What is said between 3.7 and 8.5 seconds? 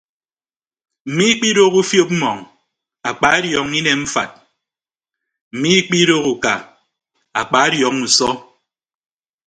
inem mfat miikpidooho uka akpadiọọñọ usọ.